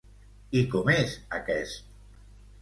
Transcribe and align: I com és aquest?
I 0.61 0.63
com 0.71 0.89
és 0.93 1.13
aquest? 1.41 1.93